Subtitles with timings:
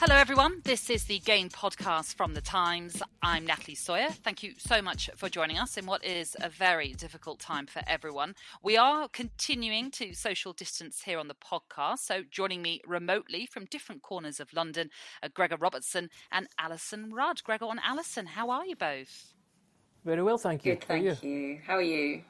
[0.00, 0.60] Hello, everyone.
[0.62, 3.02] This is the Game podcast from The Times.
[3.20, 4.10] I'm Natalie Sawyer.
[4.10, 7.82] Thank you so much for joining us in what is a very difficult time for
[7.84, 8.36] everyone.
[8.62, 11.98] We are continuing to social distance here on the podcast.
[11.98, 14.90] So, joining me remotely from different corners of London
[15.20, 17.42] are Gregor Robertson and Alyson Rudd.
[17.42, 19.34] Gregor and Alyson, how are you both?
[20.04, 20.74] Very well, thank you.
[20.74, 21.28] Good, thank how you?
[21.28, 21.58] you?
[21.66, 22.22] How are you?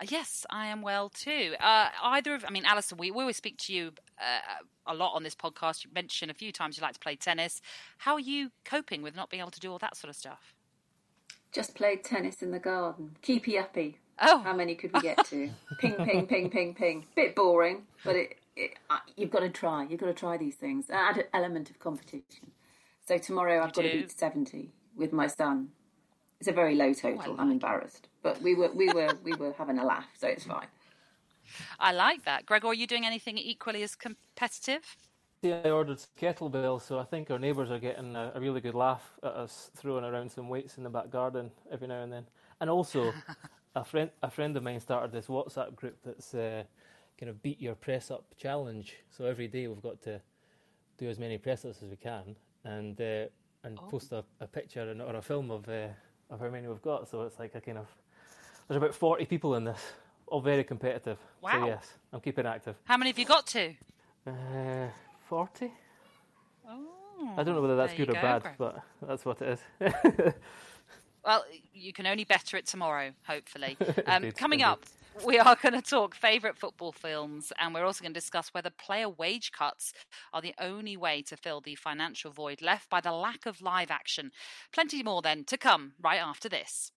[0.00, 1.54] Uh, yes, I am well too.
[1.60, 5.14] Uh, either of, I mean, Alyson, we, we always speak to you uh, a lot
[5.14, 5.84] on this podcast.
[5.84, 7.60] You mentioned a few times you like to play tennis.
[7.98, 10.54] How are you coping with not being able to do all that sort of stuff?
[11.52, 13.16] Just played tennis in the garden.
[13.22, 13.98] Keepy uppy.
[14.22, 15.50] Oh, how many could we get to?
[15.78, 17.06] ping, ping, ping, ping, ping.
[17.16, 19.86] Bit boring, but it, it uh, you've got to try.
[19.88, 20.90] You've got to try these things.
[20.90, 22.52] Add an element of competition.
[23.08, 25.70] So tomorrow I've You got to beat seventy with my son.
[26.40, 27.18] It's a very low total.
[27.18, 30.44] like I'm embarrassed, but we were we were we were having a laugh, so it's
[30.44, 30.68] fine.
[31.78, 32.46] I like that.
[32.46, 34.96] Gregor, are you doing anything equally as competitive?
[35.42, 38.60] Yeah, I ordered some kettlebells, so I think our neighbours are getting a, a really
[38.60, 42.12] good laugh at us throwing around some weights in the back garden every now and
[42.12, 42.26] then.
[42.60, 43.14] And also,
[43.74, 46.62] a friend a friend of mine started this WhatsApp group that's uh,
[47.18, 48.96] kind of beat your press up challenge.
[49.10, 50.20] So every day we've got to
[50.96, 53.26] do as many press ups as we can, and uh,
[53.64, 53.88] and Oh.
[53.90, 55.88] post a, a picture and, or a film of uh,
[56.30, 57.08] of how many we've got.
[57.08, 57.86] So it's like a kind of
[58.68, 59.80] there's about forty people in this,
[60.26, 61.18] all very competitive.
[61.40, 61.50] Wow.
[61.60, 62.76] So yes, I'm keeping active.
[62.84, 63.74] How many have you got to?
[64.26, 64.88] Uh,
[65.28, 65.70] Forty.
[66.68, 68.54] Oh, I don't know whether that's good or go, bad, Greg.
[68.58, 70.32] but that's what it is.
[71.24, 71.44] Well,
[71.74, 73.76] you can only better it tomorrow, hopefully.
[74.06, 74.70] Um, Indeed, coming indeed.
[74.72, 74.84] up,
[75.24, 78.70] we are going to talk favourite football films, and we're also going to discuss whether
[78.70, 79.92] player wage cuts
[80.32, 83.90] are the only way to fill the financial void left by the lack of live
[83.90, 84.30] action.
[84.72, 86.92] Plenty more then to come right after this.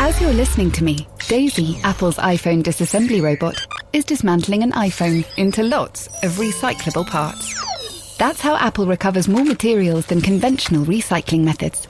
[0.00, 5.64] As you're listening to me, Daisy, Apple's iPhone disassembly robot, is dismantling an iPhone into
[5.64, 8.16] lots of recyclable parts.
[8.16, 11.86] That's how Apple recovers more materials than conventional recycling methods.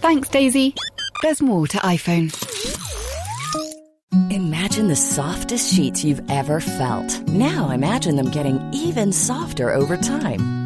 [0.00, 0.74] Thanks, Daisy.
[1.20, 2.30] There's more to iPhone.
[4.30, 7.28] Imagine the softest sheets you've ever felt.
[7.28, 10.57] Now imagine them getting even softer over time.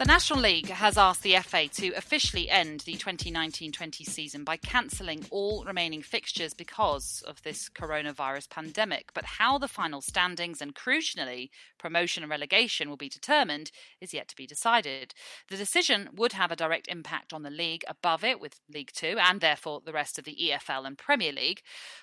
[0.00, 4.56] The National League has asked the FA to officially end the 2019 20 season by
[4.56, 9.12] cancelling all remaining fixtures because of this coronavirus pandemic.
[9.12, 14.28] But how the final standings and, crucially, promotion and relegation will be determined is yet
[14.28, 15.12] to be decided.
[15.50, 19.18] The decision would have a direct impact on the league above it, with League Two,
[19.20, 21.60] and therefore the rest of the EFL and Premier League.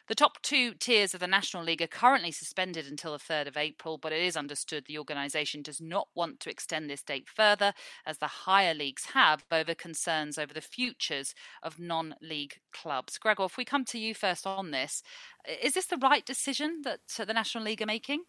[0.07, 3.57] The top two tiers of the National League are currently suspended until the 3rd of
[3.57, 7.73] April, but it is understood the organisation does not want to extend this date further,
[8.05, 11.33] as the higher leagues have, over concerns over the futures
[11.63, 13.17] of non league clubs.
[13.17, 15.03] Gregor, if we come to you first on this,
[15.61, 18.23] is this the right decision that the National League are making?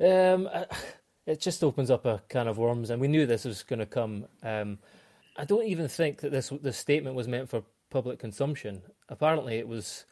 [0.00, 0.64] um, uh,
[1.26, 3.86] it just opens up a can of worms, and we knew this was going to
[3.86, 4.26] come.
[4.42, 4.78] Um,
[5.36, 8.82] I don't even think that this this statement was meant for public consumption.
[9.08, 10.06] Apparently, it was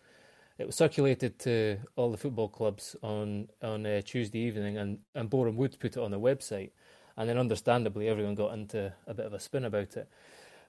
[0.59, 5.31] it was circulated to all the football clubs on on uh, Tuesday evening, and and
[5.31, 6.71] Boreham Wood put it on their website,
[7.19, 10.09] and then understandably everyone got into a bit of a spin about it.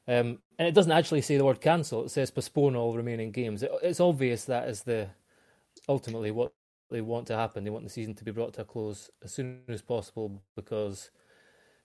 [0.07, 3.61] Um, and it doesn't actually say the word cancel; it says postpone all remaining games.
[3.61, 5.09] It, it's obvious that is the
[5.87, 6.51] ultimately what
[6.89, 7.63] they want to happen.
[7.63, 11.11] They want the season to be brought to a close as soon as possible because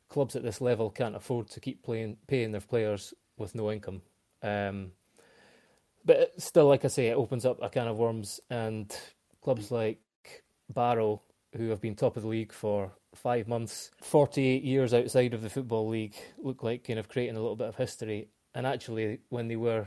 [0.09, 4.01] clubs at this level can't afford to keep playing paying their players with no income.
[4.43, 4.93] Um,
[6.07, 8.95] but still, like I say, it opens up a can of worms, and
[9.43, 9.99] clubs like
[10.73, 11.21] Barrow,
[11.57, 15.51] who have been top of the league for five months, 48 years outside of the
[15.51, 18.29] Football League, look like kind of creating a little bit of history.
[18.55, 19.87] And actually, when they were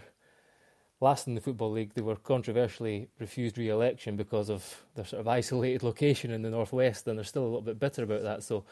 [1.00, 5.20] last in the Football League, they were controversially refused re election because of their sort
[5.20, 8.44] of isolated location in the Northwest, and they're still a little bit bitter about that.
[8.44, 8.66] So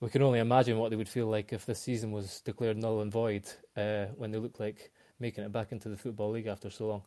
[0.00, 3.00] we can only imagine what they would feel like if this season was declared null
[3.00, 3.44] and void
[3.76, 7.02] uh, when they look like making it back into the Football League after so long.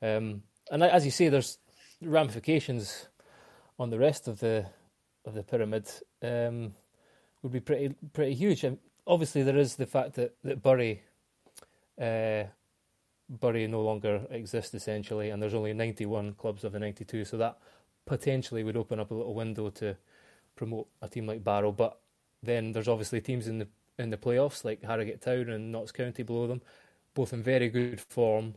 [0.00, 1.58] Um, and as you say, there's
[2.00, 3.08] ramifications
[3.82, 4.64] on the rest of the
[5.24, 5.90] of the pyramid
[6.22, 6.72] um,
[7.42, 8.62] would be pretty pretty huge.
[8.62, 11.02] And obviously, there is the fact that that Bury
[12.00, 12.44] uh,
[13.28, 17.58] Bury no longer exists essentially, and there's only 91 clubs of the 92, so that
[18.06, 19.96] potentially would open up a little window to
[20.54, 21.72] promote a team like Barrow.
[21.72, 21.98] But
[22.40, 23.68] then there's obviously teams in the
[23.98, 26.62] in the playoffs like Harrogate Town and Notts County below them,
[27.14, 28.54] both in very good form,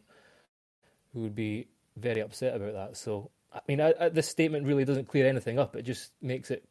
[1.13, 1.67] who would be
[1.97, 2.97] very upset about that.
[2.97, 5.75] So I mean, I, I, this statement really doesn't clear anything up.
[5.75, 6.67] It just makes it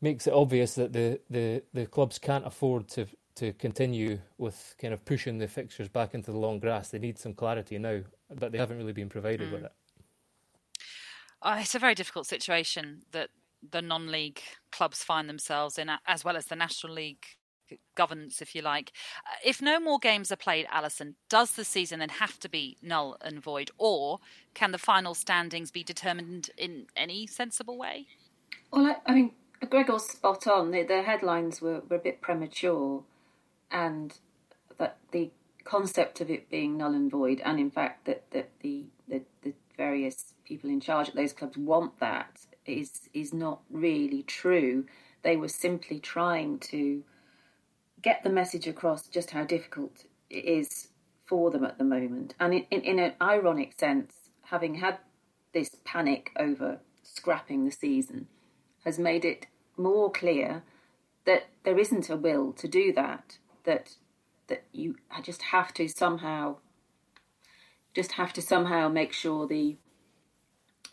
[0.00, 3.06] makes it obvious that the, the, the clubs can't afford to
[3.36, 6.90] to continue with kind of pushing the fixtures back into the long grass.
[6.90, 8.00] They need some clarity now,
[8.34, 9.52] but they haven't really been provided mm.
[9.52, 9.72] with it.
[11.40, 13.30] Uh, it's a very difficult situation that
[13.70, 14.40] the non-league
[14.72, 17.24] clubs find themselves in, as well as the National League
[17.94, 18.92] governance, if you like.
[19.26, 22.76] Uh, if no more games are played, Alyson, does the season then have to be
[22.82, 24.18] null and void, or
[24.54, 28.06] can the final standings be determined in any sensible way?
[28.72, 29.32] Well, I, I mean,
[29.68, 30.70] Gregor's spot on.
[30.70, 33.02] The, the headlines were, were a bit premature,
[33.70, 34.14] and
[34.78, 35.30] that the
[35.64, 39.52] concept of it being null and void, and in fact that, that the, the, the
[39.76, 44.84] various people in charge at those clubs want that, is is not really true.
[45.22, 47.02] They were simply trying to
[48.02, 50.88] get the message across just how difficult it is
[51.26, 54.98] for them at the moment, and in, in, in an ironic sense, having had
[55.52, 58.26] this panic over scrapping the season
[58.84, 60.62] has made it more clear
[61.24, 63.38] that there isn't a will to do that.
[63.64, 63.94] That
[64.48, 66.56] that you just have to somehow
[67.94, 69.76] just have to somehow make sure the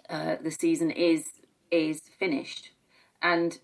[0.09, 1.25] uh, the season is
[1.71, 2.71] is finished,
[3.21, 3.59] and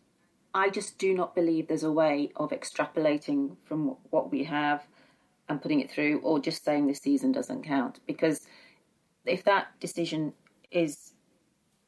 [0.53, 4.83] I just do not believe there's a way of extrapolating from what we have
[5.49, 7.99] and putting it through, or just saying the season doesn't count.
[8.05, 8.47] Because
[9.25, 10.33] if that decision
[10.71, 11.13] is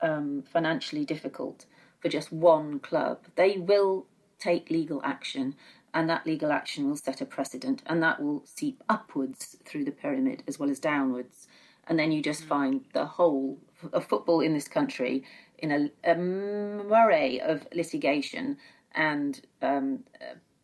[0.02, 1.66] um, financially difficult
[2.00, 4.08] for just one club, they will
[4.40, 5.56] take legal action,
[5.94, 9.92] and that legal action will set a precedent, and that will seep upwards through the
[9.92, 11.48] pyramid as well as downwards.
[11.88, 12.48] And then you just mm.
[12.48, 13.60] find the whole
[13.94, 15.24] of football in this country
[15.60, 16.16] in a, a
[17.40, 18.58] of litigation
[18.94, 20.04] and um,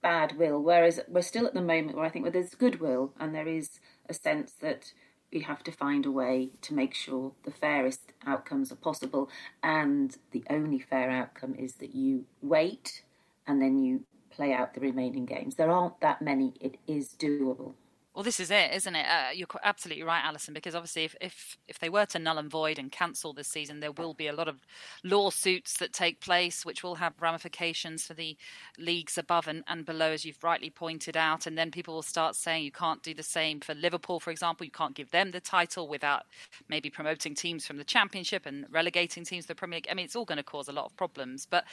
[0.01, 0.61] bad will.
[0.61, 3.79] Whereas we're still at the moment where I think there's goodwill and there is
[4.09, 4.93] a sense that
[5.31, 9.29] we have to find a way to make sure the fairest outcomes are possible.
[9.63, 13.03] And the only fair outcome is that you wait
[13.47, 15.55] and then you play out the remaining games.
[15.55, 17.73] There aren't that many, it is doable.
[18.13, 19.05] Well, this is it, isn't it?
[19.05, 20.53] Uh, you're absolutely right, Alyson.
[20.53, 23.79] Because obviously, if, if if they were to null and void and cancel this season,
[23.79, 24.59] there will be a lot of
[25.01, 28.35] lawsuits that take place, which will have ramifications for the
[28.77, 31.47] leagues above and, and below, as you've rightly pointed out.
[31.47, 34.65] And then people will start saying you can't do the same for Liverpool, for example.
[34.65, 36.23] You can't give them the title without
[36.67, 39.87] maybe promoting teams from the Championship and relegating teams to the Premier League.
[39.89, 41.47] I mean, it's all going to cause a lot of problems.
[41.49, 41.63] But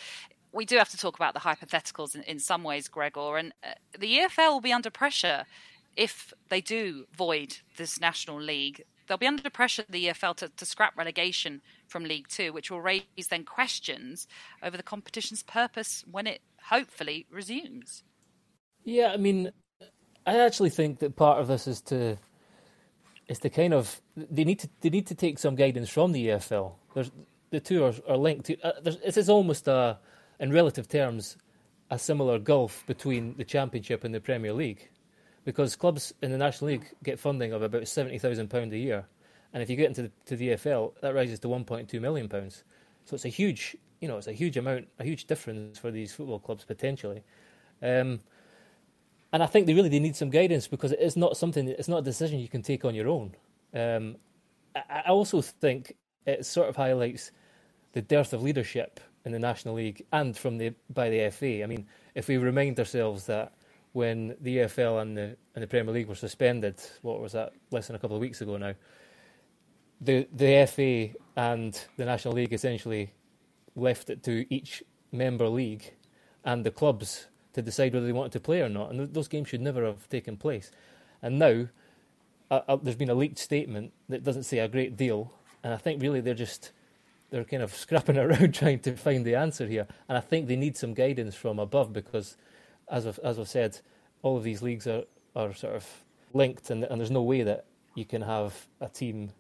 [0.53, 3.39] we do have to talk about the hypotheticals in, in some ways, Gregor.
[3.39, 5.45] And uh, the EFL will be under pressure
[5.99, 10.65] if they do void this National League, they'll be under pressure, the EFL, to, to
[10.65, 14.29] scrap relegation from League Two, which will raise then questions
[14.63, 16.41] over the competition's purpose when it
[16.71, 18.05] hopefully resumes.
[18.85, 19.51] Yeah, I mean,
[20.25, 22.17] I actually think that part of this is to
[23.27, 26.29] is to kind of they need to they need to take some guidance from the
[26.29, 26.75] EFL.
[26.95, 27.11] There's
[27.51, 28.61] the two are, are linked to.
[28.61, 29.99] Uh, this is almost a,
[30.39, 31.37] in relative terms,
[31.91, 34.91] a similar gulf between the Championship and the Premier League
[35.45, 39.07] because clubs in the National League get funding of about seventy thousand pound a year,
[39.53, 42.01] and if you get into the, to the EFL, that rises to one point two
[42.01, 42.65] million pounds.
[43.05, 46.13] So it's a huge, you know, it's a huge amount, a huge difference for these
[46.13, 47.23] football clubs potentially.
[47.83, 48.21] Um,
[49.33, 51.89] and I think they really they need some guidance because it is not something, it's
[51.89, 53.35] not a decision you can take on your own.
[53.75, 54.17] Um,
[54.75, 57.31] I, I also think it sort of highlights
[57.93, 61.63] the dearth of leadership in the National League and from the by the FA.
[61.63, 63.53] I mean, if we remind ourselves that
[63.99, 66.81] when the EFL and the and the Premier League were suspended.
[67.03, 67.53] What was that?
[67.73, 68.75] Less than a couple of weeks ago now.
[70.01, 73.13] The the FA and the National League essentially
[73.75, 75.95] left it to each member league
[76.45, 79.27] and the clubs to decide whether they wanted to play or not, and th- those
[79.27, 80.71] games should never have taken place.
[81.21, 81.67] And now
[82.53, 85.33] uh, uh, there's been a leaked statement that doesn't say a great deal,
[85.65, 86.71] and I think really they're just
[87.31, 90.55] they're kind of scrapping around trying to find the answer here, and I think they
[90.55, 92.37] need some guidance from above because
[92.91, 93.79] as I've, as I've said,
[94.23, 95.05] all of these leagues are,
[95.37, 95.87] are sort of
[96.33, 97.65] linked, and, and there's no way that
[97.95, 99.31] you can have a team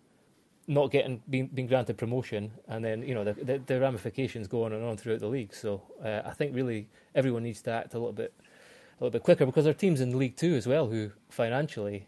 [0.67, 4.64] not getting being, being granted promotion, and then you know the, the, the ramifications go
[4.64, 5.55] on and on throughout the league.
[5.55, 9.23] So uh, I think really everyone needs to act a little bit a little bit
[9.23, 12.07] quicker because there are teams in League Two as well who financially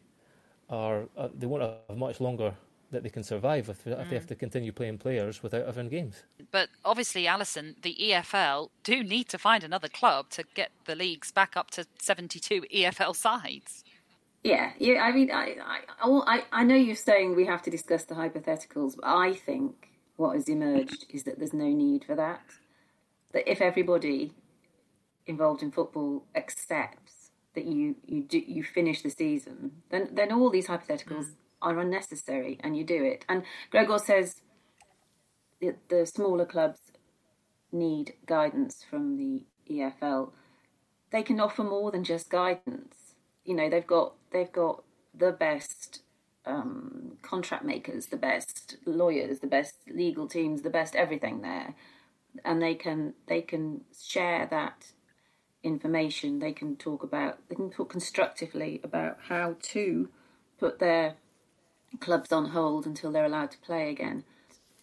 [0.68, 2.54] are uh, they won't have much longer
[2.90, 4.08] that they can survive if, mm.
[4.08, 4.28] they have mm.
[4.28, 6.22] to continue playing players without having games.
[6.50, 11.32] But obviously, Alyson, the EFL do need to find another club to get the leagues
[11.32, 13.84] back up to 72 EFL sides.
[14.42, 15.02] Yeah, yeah.
[15.02, 15.56] I mean, I,
[16.02, 20.34] I, I know you're saying we have to discuss the hypotheticals, but I think what
[20.34, 22.42] has emerged is that there's no need for that.
[23.32, 24.32] that if everybody
[25.26, 30.50] involved in football accepts that you you do you finish the season, then then all
[30.50, 31.34] these hypotheticals mm.
[31.62, 33.24] Are unnecessary, and you do it.
[33.28, 34.36] And Gregor says
[35.60, 36.80] the, the smaller clubs
[37.72, 40.32] need guidance from the EFL.
[41.10, 43.14] They can offer more than just guidance.
[43.44, 46.02] You know, they've got they've got the best
[46.46, 51.74] um, contract makers, the best lawyers, the best legal teams, the best everything there,
[52.44, 54.92] and they can they can share that
[55.62, 56.38] information.
[56.38, 60.08] They can talk about they can talk constructively about how to
[60.58, 61.16] put their
[61.98, 64.24] clubs on hold until they're allowed to play again.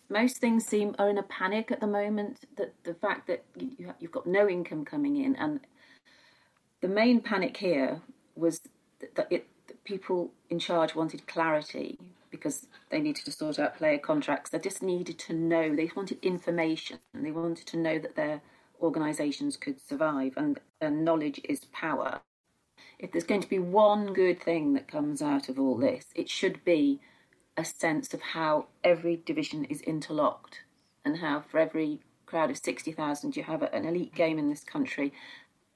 [0.10, 2.46] Most things seem are in a panic at the moment.
[2.58, 5.60] That the fact that you, you've got no income coming in, and
[6.82, 8.02] the main panic here
[8.36, 8.62] was
[9.16, 9.48] that, it,
[9.84, 12.00] people in charge wanted clarity
[12.30, 14.50] because they needed to sort out player contracts.
[14.50, 15.76] They just needed to know.
[15.76, 18.42] They wanted information, and they wanted to know that their
[18.82, 20.34] organisations could survive.
[20.38, 22.22] And, and knowledge is power.
[23.00, 26.30] If there's going to be one good thing that comes out of all this, it
[26.30, 27.00] should be
[27.56, 30.62] a sense of how every division is interlocked,
[31.06, 34.64] and how for every crowd of sixty thousand you have an elite game in this
[34.64, 35.14] country,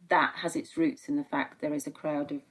[0.09, 2.41] that has its roots in the fact there is a crowd of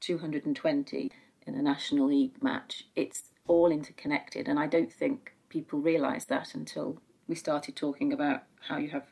[0.00, 1.10] 220
[1.46, 2.84] in a National League match.
[2.94, 8.42] It's all interconnected, and I don't think people realise that until we started talking about
[8.68, 9.06] how you have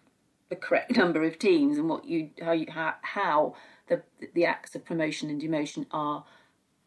[0.52, 3.54] the correct number of teams and what you how you how, how
[3.88, 4.02] the
[4.34, 6.24] the acts of promotion and demotion are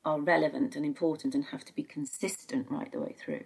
[0.06, 3.44] are relevant and important and have to be consistent right the way through.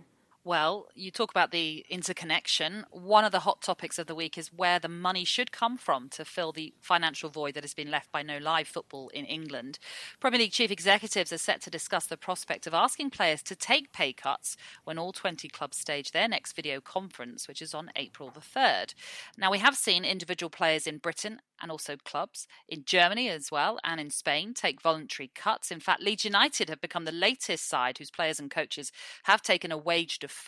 [0.50, 2.84] Well, you talk about the interconnection.
[2.90, 6.10] One of the hot topics of the week is where the money should come from
[6.10, 9.78] to fill the financial void that has been left by no live football in England.
[10.20, 13.94] Premier League chief executives are set to discuss the prospect of asking players to take
[13.94, 18.32] pay cuts when all 20 clubs stage their next video conference, which is on April
[18.32, 18.96] the 3rd.
[19.38, 23.78] Now, we have seen individual players in Britain and also clubs in Germany as well
[23.84, 25.70] and in Spain take voluntary cuts.
[25.70, 28.92] In fact, Leeds United have become the latest side whose players and coaches
[29.26, 30.39] have taken a wage deferral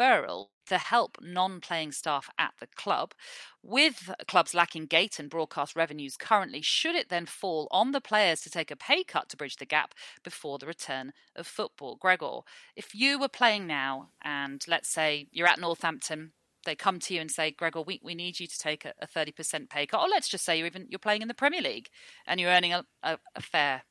[0.68, 3.14] to help non playing staff at the club.
[3.62, 8.42] With clubs lacking gate and broadcast revenues currently, should it then fall on the players
[8.42, 9.94] to take a pay cut to bridge the gap
[10.24, 11.98] before the return of football?
[11.98, 12.40] Gregor,
[12.76, 16.32] if you were playing now and let's say you're at Northampton,
[16.66, 19.08] they come to you and say, Gregor, we, we need you to take a, a
[19.08, 20.00] 30% pay cut.
[20.00, 21.90] Or let's just say you're even you're playing in the Premier League
[22.26, 23.84] and you're earning a, a, a fair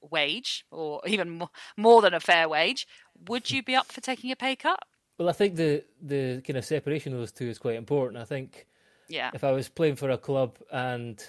[0.00, 2.86] wage or even more, more than a fair wage.
[3.28, 4.80] Would you be up for taking a pay cut?
[5.18, 8.20] Well, I think the the kind of separation of those two is quite important.
[8.20, 8.66] I think
[9.08, 9.30] yeah.
[9.34, 11.22] if I was playing for a club and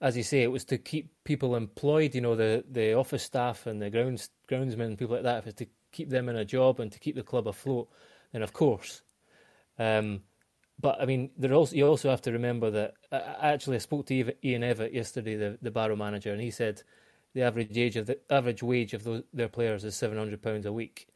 [0.00, 3.68] as you say, it was to keep people employed, you know, the, the office staff
[3.68, 6.80] and the grounds groundsmen, people like that, if it's to keep them in a job
[6.80, 7.88] and to keep the club afloat,
[8.32, 9.02] then of course
[9.78, 10.22] um,
[10.80, 14.06] but I mean, there also you also have to remember that I actually I spoke
[14.06, 14.14] to
[14.46, 16.82] Ian Evatt yesterday, the, the Barrow manager, and he said
[17.34, 20.66] the average age of the average wage of those, their players is seven hundred pounds
[20.66, 21.08] a week.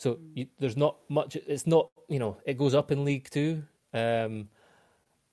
[0.00, 1.36] So you, there's not much.
[1.36, 4.48] It's not you know it goes up in League Two, um,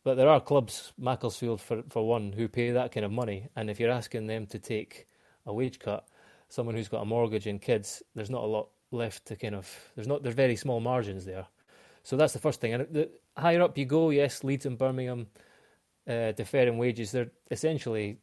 [0.04, 3.48] but there are clubs, Macclesfield for for one, who pay that kind of money.
[3.56, 5.08] And if you're asking them to take
[5.46, 6.06] a wage cut,
[6.50, 9.74] someone who's got a mortgage and kids, there's not a lot left to kind of.
[9.96, 10.22] There's not.
[10.22, 11.48] There's very small margins there.
[12.04, 12.74] So that's the first thing.
[12.74, 15.28] And the higher up you go, yes, Leeds and Birmingham
[16.10, 18.18] uh, deferring wages, they're essentially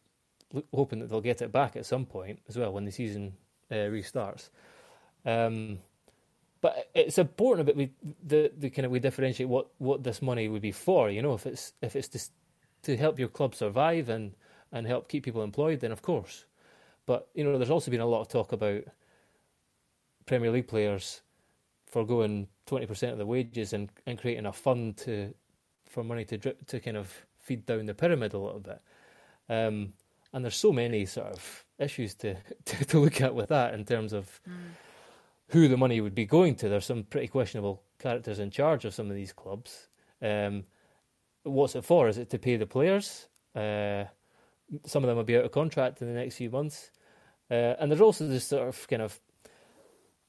[0.75, 3.33] hoping that they'll get it back at some point as well when the season
[3.71, 4.51] uh, restarts.
[5.25, 5.79] Um,
[6.65, 7.91] but it's important that we
[8.27, 11.11] the, the kind of we differentiate what, what this money would be for.
[11.11, 12.19] You know, if it's if it's to
[12.85, 14.33] to help your club survive and
[14.73, 16.47] and help keep people employed, then of course.
[17.05, 18.83] But you know, there's also been a lot of talk about
[20.25, 21.21] Premier League players
[21.87, 25.35] foregoing twenty percent of the wages and, and creating a fund to
[25.85, 28.81] for money to drip, to kind of feed down the pyramid a little bit.
[29.51, 29.93] Um,
[30.33, 33.85] and there's so many sort of issues to, to, to look at with that in
[33.85, 34.55] terms of mm.
[35.49, 36.69] Who the money would be going to.
[36.69, 39.89] There's some pretty questionable characters in charge of some of these clubs.
[40.23, 40.65] Um,
[41.43, 42.09] what's it for?
[42.09, 43.29] Is it to pay the players?
[43.55, 44.05] Uh,
[44.87, 46.91] some of them will be out of contract in the next few months.
[47.51, 49.21] Uh, and there's also this sort of kind of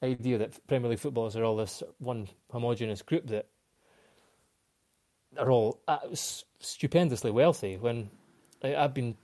[0.04, 3.48] idea that Premier League footballers are all this one homogenous group that
[5.38, 6.00] are all uh,
[6.60, 7.78] stupendously wealthy.
[7.78, 8.10] When
[8.64, 9.16] I, have been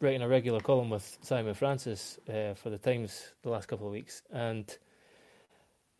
[0.00, 3.92] writing a regular column with Simon Francis uh, for the Times the last couple of
[3.92, 4.76] weeks, and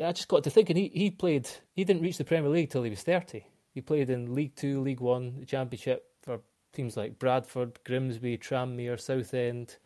[0.00, 1.48] I just got to thinking he, he played.
[1.74, 3.46] He didn't reach the Premier League till he was thirty.
[3.72, 6.40] He played in League Two, League One, the Championship for
[6.72, 9.76] teams like Bradford, Grimsby, Tranmere, Southend.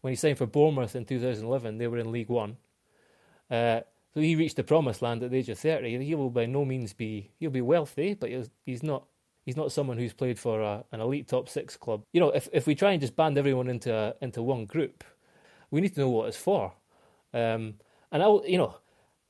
[0.00, 2.56] When he signed for Bournemouth in 2011, they were in League One.
[3.50, 3.80] Uh,
[4.14, 6.04] so he reached the promised land at the age of 30.
[6.04, 8.30] He will by no means be, he'll be wealthy, but
[8.64, 9.04] he's not
[9.44, 12.04] He's not someone who's played for a, an elite top six club.
[12.12, 15.04] You know, if if we try and just band everyone into into one group,
[15.70, 16.72] we need to know what it's for.
[17.34, 17.74] Um,
[18.12, 18.76] and I, you know,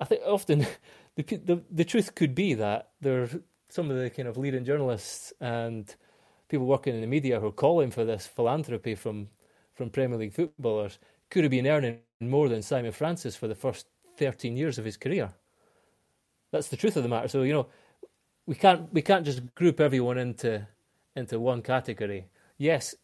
[0.00, 0.66] I think often
[1.16, 3.30] the, the the truth could be that there are
[3.68, 5.94] some of the kind of leading journalists and
[6.48, 9.28] people working in the media who are calling for this philanthropy from
[9.74, 10.98] from Premier League footballers
[11.30, 13.86] could have been earning more than Simon Francis for the first
[14.18, 15.32] 13 years of his career.
[16.50, 17.28] That's the truth of the matter.
[17.28, 17.66] So you know,
[18.46, 20.66] we can't we can't just group everyone into
[21.16, 22.26] into one category.
[22.58, 22.94] Yes,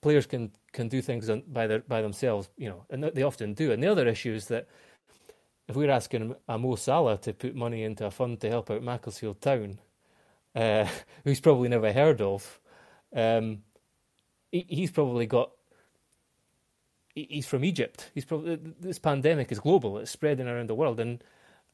[0.00, 3.72] players can can do things by their by themselves, you know, and they often do.
[3.72, 4.68] And the other issue is that
[5.68, 8.82] if we're asking a Mo Salah to put money into a fund to help out
[8.82, 9.78] Macclesfield Town,
[10.54, 10.86] uh,
[11.24, 12.60] who's probably never heard of,
[13.14, 13.62] um,
[14.50, 15.50] he, he's probably got.
[17.14, 18.10] He's from Egypt.
[18.14, 19.98] He's probably this pandemic is global.
[19.98, 21.22] It's spreading around the world, and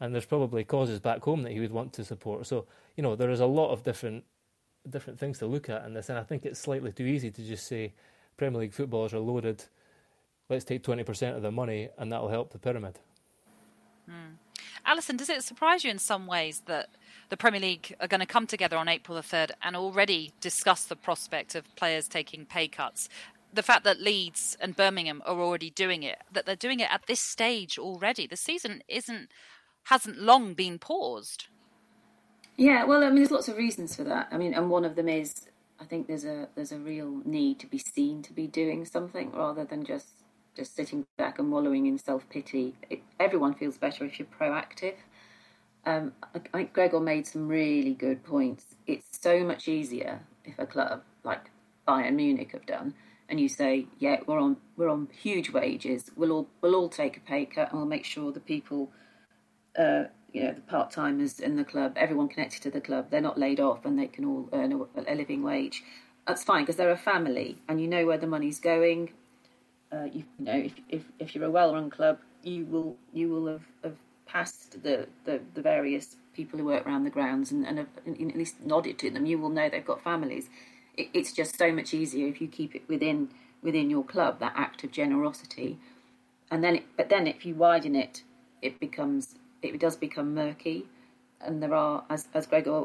[0.00, 2.46] and there's probably causes back home that he would want to support.
[2.46, 2.66] So
[2.96, 4.24] you know there is a lot of different
[4.88, 7.42] different things to look at in this, and I think it's slightly too easy to
[7.42, 7.94] just say
[8.36, 9.64] Premier League footballers are loaded.
[10.48, 12.98] Let's take twenty percent of the money, and that'll help the pyramid.
[14.08, 14.36] Mm.
[14.86, 16.88] Alyson, does it surprise you in some ways that
[17.28, 20.84] the Premier League are going to come together on April the 3rd and already discuss
[20.84, 23.08] the prospect of players taking pay cuts?
[23.52, 27.06] The fact that Leeds and Birmingham are already doing it, that they're doing it at
[27.06, 28.26] this stage already.
[28.26, 29.30] The season isn't
[29.84, 31.46] hasn't long been paused.
[32.58, 34.28] Yeah, well, I mean, there's lots of reasons for that.
[34.30, 35.32] I mean, and one of them is
[35.80, 39.32] I think there's a there's a real need to be seen to be doing something
[39.32, 40.17] rather than just
[40.58, 42.74] just sitting back and wallowing in self pity.
[43.20, 44.96] Everyone feels better if you're proactive.
[45.86, 48.64] Um, I, think Gregor made some really good points.
[48.86, 51.50] It's so much easier if a club like
[51.86, 52.94] Bayern Munich have done,
[53.28, 56.10] and you say, "Yeah, we're on we're on huge wages.
[56.16, 58.90] We'll all we'll all take a pay cut, and we'll make sure the people,
[59.78, 63.20] uh, you know, the part timers in the club, everyone connected to the club, they're
[63.20, 65.84] not laid off, and they can all earn a, a living wage."
[66.26, 69.10] That's fine because they're a family, and you know where the money's going
[69.92, 73.46] uh, you, you, know, if, if, if you're a well-run club, you will you will
[73.46, 73.96] have, have
[74.26, 78.36] passed the, the, the, various people who work around the grounds and, and have at
[78.36, 79.26] least nodded to them.
[79.26, 80.50] You will know they've got families.
[80.96, 83.30] It, it's just so much easier if you keep it within
[83.62, 85.78] within your club that act of generosity,
[86.50, 88.22] and then it, but then if you widen it,
[88.62, 90.86] it becomes it does become murky,
[91.40, 92.84] and there are as as Gregor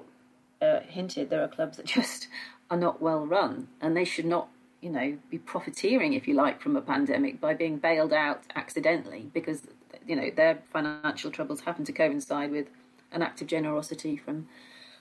[0.62, 2.28] uh, hinted, there are clubs that just
[2.70, 4.48] are not well run, and they should not
[4.84, 9.30] you know, be profiteering, if you like, from a pandemic by being bailed out accidentally
[9.34, 9.62] because,
[10.06, 12.68] you know, their financial troubles happen to coincide with
[13.14, 14.50] an act of generosity from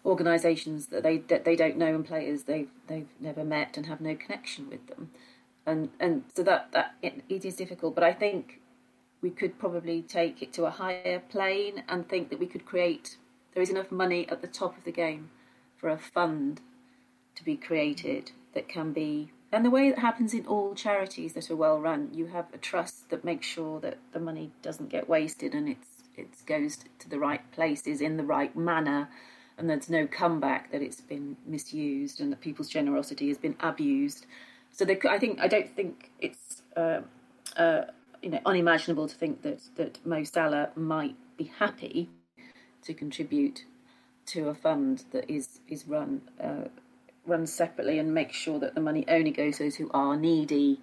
[0.05, 4.01] organisations that they that they don't know and players they've they've never met and have
[4.01, 5.11] no connection with them,
[5.67, 7.95] and and so that that it, it is difficult.
[7.97, 8.61] But I think
[9.21, 13.17] we could probably take it to a higher plane and think that we could create.
[13.55, 15.31] There is enough money at the top of the game
[15.77, 16.61] for a fund
[17.35, 21.51] to be created that can be and the way it happens in all charities that
[21.51, 25.09] are well run, you have a trust that makes sure that the money doesn't get
[25.09, 29.09] wasted and it's it goes to the right places in the right manner,
[29.57, 34.27] and there's no comeback that it's been misused and that people's generosity has been abused.
[34.73, 37.01] So I think I don't think it's uh,
[37.57, 37.83] uh,
[38.23, 42.11] you know unimaginable to think that that Mo Salah might be happy
[42.83, 43.65] to contribute
[44.27, 46.69] to a fund that is is run uh,
[47.27, 50.81] run separately and make sure that the money only goes to those who are needy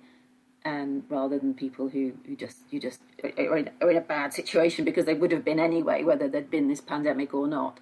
[0.65, 4.33] and rather than people who, who just you just are in, are in a bad
[4.33, 7.79] situation because they would have been anyway whether there'd been this pandemic or not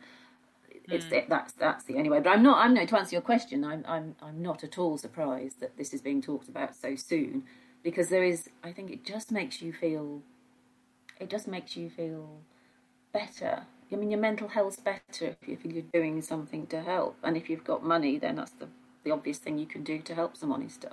[0.89, 1.27] it's mm.
[1.27, 3.83] that's that's the only way but i'm not i'm no to answer your question i'm
[3.87, 7.43] i'm i'm not at all surprised that this is being talked about so soon
[7.83, 10.21] because there is i think it just makes you feel
[11.19, 12.39] it just makes you feel
[13.11, 17.17] better I mean, your mental health's better if you're doing something to help.
[17.23, 18.67] And if you've got money, then that's the,
[19.03, 20.91] the obvious thing you can do to help someone is to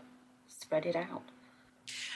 [0.49, 1.23] spread it out.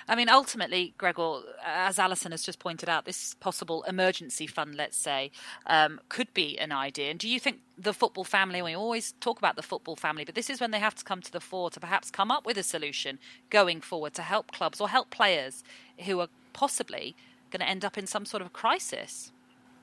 [0.08, 4.96] I mean, ultimately, Gregor, as Alyson has just pointed out, this possible emergency fund, let's
[4.96, 5.30] say,
[5.66, 7.10] um, could be an idea.
[7.10, 10.34] And do you think the football family, we always talk about the football family, but
[10.34, 12.56] this is when they have to come to the fore to perhaps come up with
[12.56, 13.18] a solution
[13.50, 15.62] going forward to help clubs or help players
[16.06, 17.14] who are possibly
[17.50, 19.32] going to end up in some sort of crisis?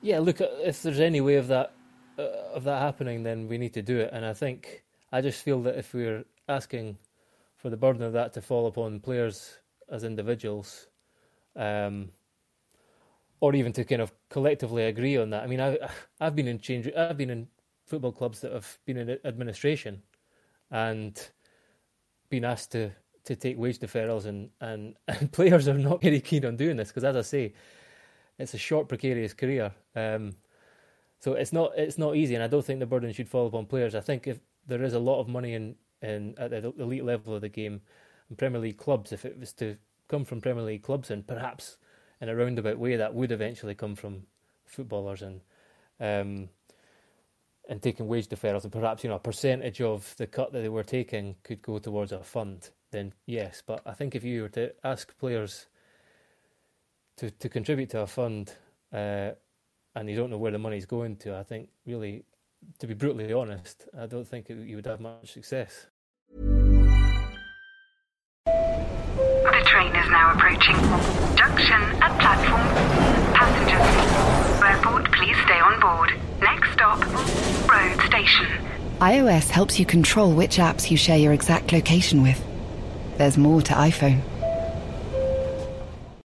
[0.02, 1.72] Yeah, look, uh, if there's any way of that
[2.18, 4.10] uh, of that happening, then we need to do it.
[4.12, 6.98] And I think I just feel that if we're asking
[7.56, 9.58] for the burden of that to fall upon players
[9.90, 10.88] as individuals,
[11.54, 12.10] um,
[13.40, 15.42] or even to kind of collectively agree on that.
[15.42, 15.78] I mean, I
[16.20, 16.88] I've been in change.
[16.96, 17.48] I've been in
[17.86, 20.02] football clubs that have been in administration,
[20.70, 21.30] and
[22.28, 22.90] been asked to
[23.24, 26.88] to take wage deferrals, and and, and players are not very keen on doing this
[26.88, 27.54] because, as I say,
[28.38, 29.72] it's a short, precarious career.
[29.94, 30.36] Um,
[31.18, 33.66] so it's not it's not easy, and I don't think the burden should fall upon
[33.66, 33.94] players.
[33.94, 37.34] I think if there is a lot of money in, in at the elite level
[37.34, 37.80] of the game
[38.28, 39.12] in Premier League clubs.
[39.12, 39.76] If it was to
[40.08, 41.78] come from Premier League clubs, and perhaps
[42.20, 44.24] in a roundabout way, that would eventually come from
[44.66, 45.40] footballers and
[46.00, 46.48] um,
[47.68, 50.68] and taking wage deferrals, and perhaps you know a percentage of the cut that they
[50.68, 52.70] were taking could go towards a fund.
[52.90, 55.66] Then yes, but I think if you were to ask players
[57.16, 58.52] to to contribute to a fund,
[58.92, 59.30] uh,
[59.94, 62.24] and you don't know where the money's going to, I think really,
[62.78, 65.86] to be brutally honest, I don't think it, you would have much success.
[68.46, 70.76] The train is now approaching.
[71.36, 72.68] Junction at platform.
[73.34, 74.62] Passengers.
[74.62, 76.12] Airport, please stay on board.
[76.40, 77.00] Next stop,
[77.70, 78.46] road station.
[79.00, 82.42] iOS helps you control which apps you share your exact location with.
[83.16, 84.22] There's more to iPhone.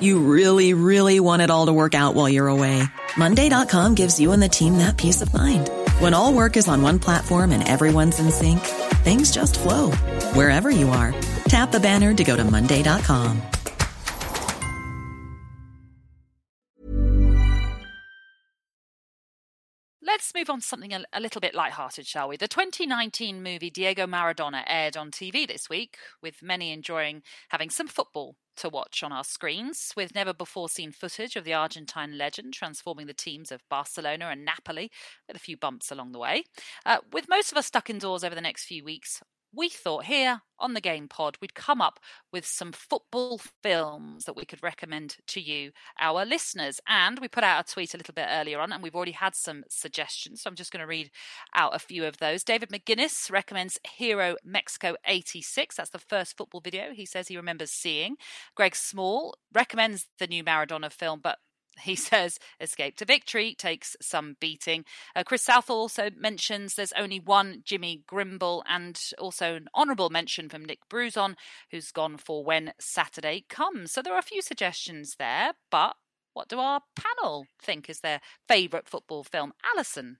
[0.00, 2.82] You really, really want it all to work out while you're away.
[3.16, 5.70] Monday.com gives you and the team that peace of mind.
[6.00, 8.60] When all work is on one platform and everyone's in sync,
[9.04, 9.92] things just flow
[10.34, 11.14] wherever you are.
[11.46, 13.40] Tap the banner to go to Monday.com.
[20.02, 22.36] Let's move on to something a, a little bit light-hearted, shall we?
[22.36, 27.86] The 2019 movie Diego Maradona aired on TV this week, with many enjoying having some
[27.86, 32.54] football to watch on our screens, with never before seen footage of the Argentine legend
[32.54, 34.90] transforming the teams of Barcelona and Napoli,
[35.26, 36.44] with a few bumps along the way.
[36.84, 39.22] Uh, with most of us stuck indoors over the next few weeks,
[39.56, 41.98] we thought here on the Game Pod we'd come up
[42.32, 46.80] with some football films that we could recommend to you, our listeners.
[46.86, 49.34] And we put out a tweet a little bit earlier on, and we've already had
[49.34, 50.42] some suggestions.
[50.42, 51.10] So I'm just going to read
[51.54, 52.44] out a few of those.
[52.44, 55.76] David McGuinness recommends Hero Mexico 86.
[55.76, 58.16] That's the first football video he says he remembers seeing.
[58.54, 61.38] Greg Small recommends the new Maradona film, but
[61.80, 64.84] he says escape to victory takes some beating.
[65.14, 70.48] Uh, Chris Southall also mentions there's only one Jimmy Grimble and also an honourable mention
[70.48, 71.36] from Nick Bruzon,
[71.70, 73.92] who's gone for when Saturday comes.
[73.92, 75.96] So there are a few suggestions there, but
[76.34, 79.52] what do our panel think is their favourite football film?
[79.64, 80.18] Alison.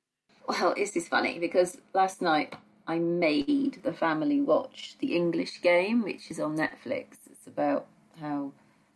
[0.48, 2.54] Well, is this is funny because last night
[2.86, 7.16] I made the family watch the English game, which is on Netflix.
[7.30, 7.86] It's about
[8.20, 8.52] how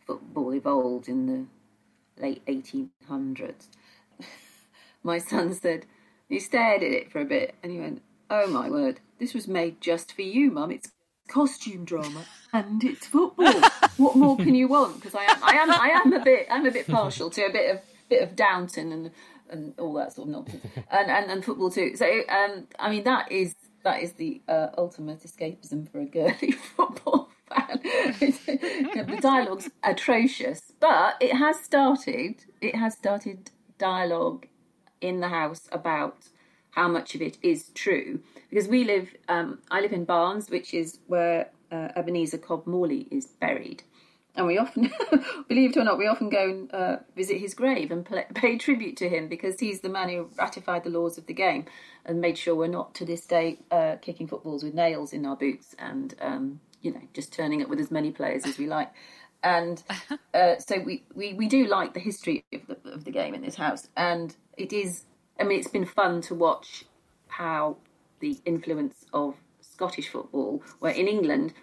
[0.07, 1.45] football evolved in the
[2.19, 3.69] late 1800s.
[5.03, 5.87] my son said,
[6.29, 9.49] he stared at it for a bit and he went, Oh my word, this was
[9.49, 10.71] made just for you, mum.
[10.71, 10.93] It's
[11.29, 13.61] costume drama and it's football.
[13.97, 14.97] what more can you want?
[14.97, 17.53] Because I am, I am, I am a bit, I'm a bit partial to a
[17.53, 19.11] bit of, bit of Downton and
[19.51, 21.97] and all that sort of nonsense, and and, and football too.
[21.97, 26.53] So, um, I mean, that is that is the uh, ultimate escapism for a girly
[26.77, 27.20] football
[27.51, 32.45] the dialogue's atrocious, but it has started.
[32.61, 34.47] It has started dialogue
[35.01, 36.29] in the house about
[36.73, 39.11] how much of it is true because we live.
[39.29, 43.83] Um, I live in Barnes, which is where uh, Ebenezer Cobb Morley is buried.
[44.37, 44.91] And we often,
[45.49, 48.59] believe it or not, we often go and uh, visit his grave and play, pay
[48.59, 51.67] tribute to him because he's the man who ratified the laws of the game
[52.05, 55.37] and made sure we're not to this day uh, kicking footballs with nails in our
[55.37, 58.91] boots and um, you know just turning up with as many players as we like.
[59.43, 59.83] And
[60.35, 63.41] uh, so we, we, we do like the history of the, of the game in
[63.41, 65.07] this house, and it is.
[65.41, 66.85] I mean, it's been fun to watch
[67.29, 67.79] how
[68.21, 71.55] the influence of Scottish football, where in England,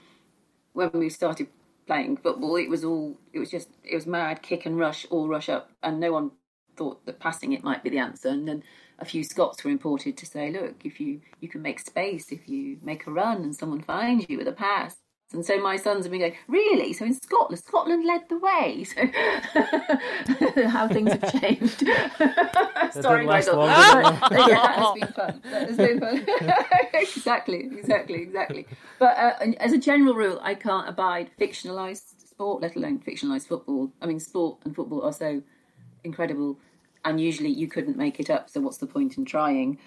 [0.74, 1.50] when we started
[1.86, 5.28] playing football, it was all it was just it was mad kick and rush, all
[5.28, 6.32] rush up, and no one
[6.76, 8.30] thought that passing it might be the answer.
[8.30, 8.64] And then
[9.00, 12.48] a few Scots were imported to say, look, if you you can make space, if
[12.48, 14.96] you make a run and someone finds you with a pass.
[15.34, 16.94] And so my sons have been going, really?
[16.94, 18.86] So in Scotland, Scotland led the way.
[20.56, 21.80] So how things have changed.
[22.92, 23.66] Sorry, Michael.
[23.66, 25.42] yeah, that has been fun.
[25.52, 26.26] That has been fun.
[26.94, 28.66] exactly, exactly, exactly.
[29.00, 33.92] But uh, as a general rule, I can't abide fictionalised sport, let alone fictionalised football.
[34.02, 35.42] I mean, sport and football are so
[36.04, 36.60] incredible,
[37.04, 38.50] and usually you couldn't make it up.
[38.50, 39.80] So what's the point in trying?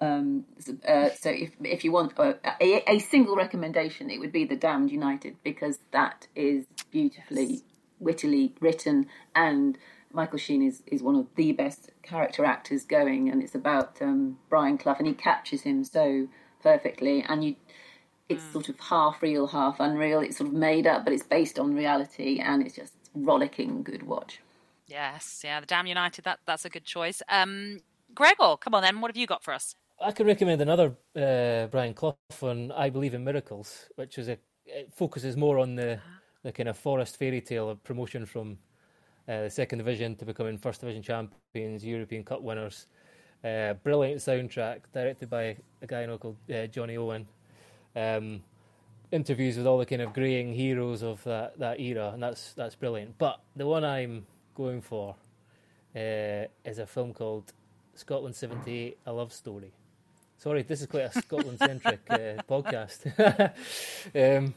[0.00, 0.44] Um,
[0.86, 4.56] uh, so if if you want a, a, a, single recommendation, it would be the
[4.56, 7.62] Damned United because that is beautifully,
[7.98, 9.78] wittily written, and
[10.12, 14.38] Michael Sheen is, is one of the best character actors going, and it's about um,
[14.48, 16.28] Brian Clough, and he captures him so
[16.62, 17.24] perfectly.
[17.26, 17.56] And you,
[18.28, 18.52] it's mm.
[18.52, 20.20] sort of half real, half unreal.
[20.20, 24.04] It's sort of made up, but it's based on reality, and it's just rollicking good
[24.04, 24.40] watch.
[24.86, 26.24] Yes, yeah, the Damn United.
[26.24, 27.22] That that's a good choice.
[27.28, 27.80] Um,
[28.14, 29.00] Gregor, come on then.
[29.00, 29.74] What have you got for us?
[30.00, 34.38] I could recommend another uh, Brian Clough on I Believe in Miracles, which is a
[34.66, 36.18] it focuses more on the uh-huh.
[36.42, 38.58] the kind of forest fairy tale of promotion from
[39.28, 42.86] uh, the second division to becoming first division champions, European Cup winners.
[43.44, 47.26] Uh, brilliant soundtrack directed by a guy called uh, Jonny Owen.
[47.94, 48.42] Um,
[49.12, 52.74] interviews with all the kind of greying heroes of that, that era, and that's that's
[52.74, 53.16] brilliant.
[53.18, 55.14] But the one I'm going for
[55.94, 57.52] uh, is a film called
[57.94, 59.72] Scotland '78: A Love Story.
[60.38, 63.06] Sorry, this is quite a Scotland centric uh, podcast.
[64.14, 64.54] um,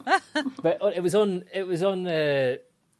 [0.62, 2.56] but it was on it was on uh,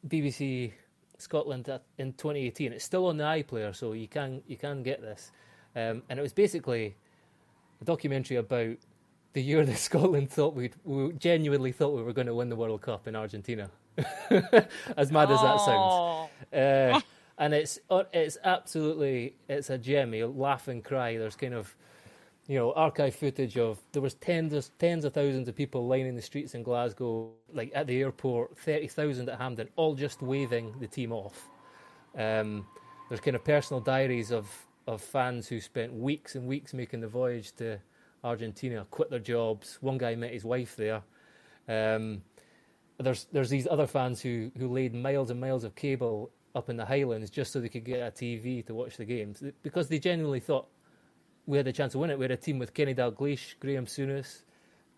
[0.06, 0.72] BBC
[1.18, 2.72] Scotland in 2018.
[2.72, 5.30] It's still on the iPlayer, so you can you can get this.
[5.76, 6.96] Um, and it was basically
[7.80, 8.76] a documentary about
[9.34, 12.56] the year that Scotland thought we'd, we genuinely thought we were going to win the
[12.56, 13.70] World Cup in Argentina.
[14.96, 16.30] as mad as that sounds.
[16.52, 17.00] Uh,
[17.38, 17.78] and it's
[18.12, 20.14] it's absolutely it's a gem.
[20.14, 21.18] You laugh and cry.
[21.18, 21.74] There's kind of
[22.50, 26.16] you know archive footage of there was tens of tens of thousands of people lining
[26.16, 30.74] the streets in Glasgow, like at the airport, thirty thousand at Hampden, all just waving
[30.80, 31.48] the team off.
[32.18, 32.66] Um,
[33.08, 34.52] there's kind of personal diaries of
[34.88, 37.78] of fans who spent weeks and weeks making the voyage to
[38.24, 39.78] Argentina, quit their jobs.
[39.80, 41.02] One guy met his wife there.
[41.68, 42.20] Um,
[42.98, 46.76] there's there's these other fans who who laid miles and miles of cable up in
[46.76, 50.00] the Highlands just so they could get a TV to watch the games because they
[50.00, 50.66] genuinely thought
[51.50, 52.18] we had a chance to win it.
[52.18, 54.42] We had a team with Kenny Dalglish, Graeme Souness,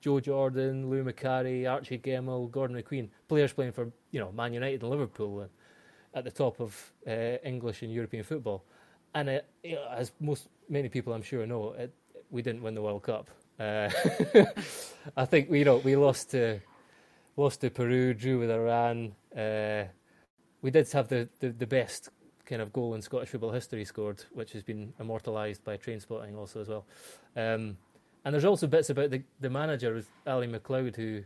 [0.02, 4.82] Joe Jordan, Lou Macari, Archie Gemmill, Gordon McQueen, players playing for you know Man United
[4.82, 5.48] and Liverpool
[6.14, 7.10] at the top of uh,
[7.42, 8.64] English and European football.
[9.14, 9.48] And it,
[9.90, 11.92] as most many people I'm sure know, it,
[12.30, 13.30] we didn't win the World Cup.
[13.58, 13.88] Uh,
[15.16, 16.60] I think we you know we lost to
[17.36, 19.14] lost to Peru, drew with Iran.
[19.34, 19.84] Uh,
[20.60, 22.10] we did have the, the, the, best
[22.46, 26.60] kind of goal in Scottish football history scored, which has been immortalised by Trainspotting also
[26.60, 26.84] as well.
[27.36, 27.76] Um,
[28.24, 31.22] and there's also bits about the, the manager, Ally MacLeod, who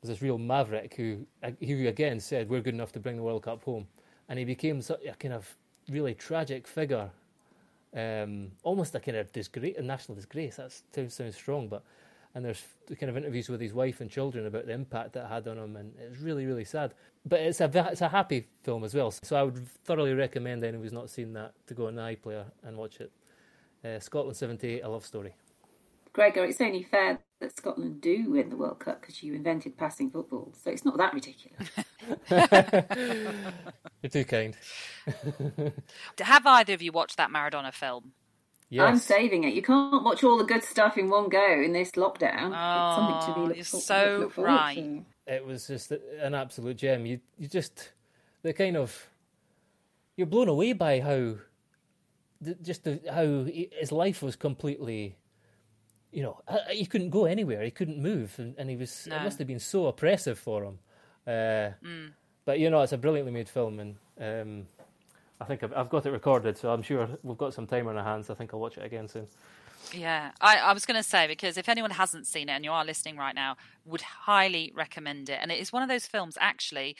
[0.00, 1.26] was this real maverick who,
[1.60, 3.86] who again said, We're good enough to bring the World Cup home.
[4.28, 5.56] And he became such a kind of
[5.88, 7.10] really tragic figure
[7.96, 10.56] um, almost a kind of disgrace, a national disgrace.
[10.56, 11.82] That sounds, sounds strong, but
[12.34, 12.62] and there's
[12.98, 15.76] kind of interviews with his wife and children about the impact that had on him,
[15.76, 16.94] and it's really, really sad.
[17.26, 20.84] But it's a it's a happy film as well, so I would thoroughly recommend anyone
[20.84, 23.10] who's not seen that to go on the iPlayer and watch it.
[23.84, 25.34] Uh, Scotland '78, a love story.
[26.12, 30.10] Gregor, it's only fair that Scotland do win the World Cup because you invented passing
[30.10, 31.68] football, so it's not that ridiculous.
[34.02, 34.56] You're too kind.
[36.20, 38.12] Have either of you watched that Maradona film?
[38.70, 38.88] Yes.
[38.88, 39.54] I'm saving it.
[39.54, 42.52] You can't watch all the good stuff in one go in this lockdown.
[42.54, 44.76] Oh, it's something to be look, you're so look, look right.
[44.76, 45.04] To.
[45.26, 47.04] It was just an absolute gem.
[47.04, 47.92] You you just
[48.42, 49.08] the kind of
[50.16, 51.34] you're blown away by how
[52.62, 53.44] just the, how
[53.78, 55.16] his life was completely
[56.12, 57.62] you know, he couldn't go anywhere.
[57.62, 59.06] He couldn't move, and, and he was.
[59.08, 59.16] No.
[59.16, 60.78] It must have been so oppressive for him.
[61.26, 62.10] Uh, mm.
[62.44, 64.66] But you know, it's a brilliantly made film, and um,
[65.40, 67.96] I think I've, I've, got it recorded, so I'm sure we've got some time on
[67.96, 68.28] our hands.
[68.28, 69.26] I think I'll watch it again soon.
[69.92, 72.72] Yeah, I, I was going to say because if anyone hasn't seen it and you
[72.72, 75.38] are listening right now, would highly recommend it.
[75.40, 76.96] And it is one of those films actually.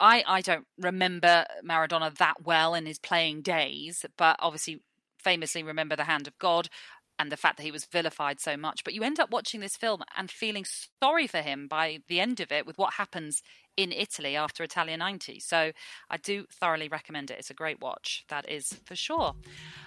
[0.00, 4.80] I, I don't remember Maradona that well in his playing days, but obviously
[5.18, 6.68] famously remember the hand of God
[7.18, 8.84] and the fact that he was vilified so much.
[8.84, 10.64] But you end up watching this film and feeling
[11.02, 13.42] sorry for him by the end of it with what happens
[13.78, 15.38] in Italy after Italia 90.
[15.38, 15.70] So
[16.10, 17.38] I do thoroughly recommend it.
[17.38, 19.36] It's a great watch, that is for sure.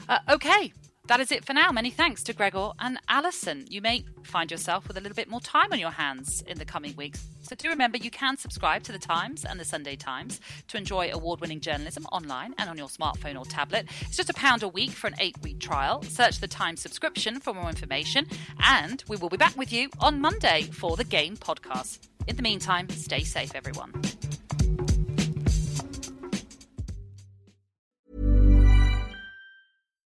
[0.08, 0.72] Uh, okay,
[1.08, 1.74] that is it for now.
[1.74, 3.66] Many thanks to Gregor and Alyson.
[3.70, 6.64] You may find yourself with a little bit more time on your hands in the
[6.64, 7.28] coming weeks.
[7.42, 11.12] So do remember you can subscribe to the Times and the Sunday Times to enjoy
[11.12, 13.88] award-winning journalism online and on your smartphone or tablet.
[14.02, 16.02] It's just a pound a week for an eight-week trial.
[16.04, 18.26] Search the Times subscription for more information,
[18.64, 22.11] and we will be back with you on Monday for the Game Podcast.
[22.28, 23.92] In the meantime, stay safe, everyone.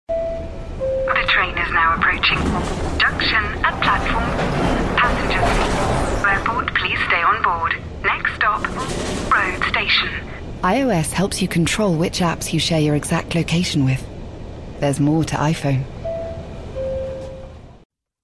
[0.08, 2.38] The train is now approaching.
[2.98, 4.30] Junction at platform.
[4.96, 6.24] Passengers.
[6.26, 7.76] Airport, please stay on board.
[8.04, 8.62] Next stop,
[9.30, 10.08] road station.
[10.62, 14.04] iOS helps you control which apps you share your exact location with.
[14.80, 15.84] There's more to iPhone.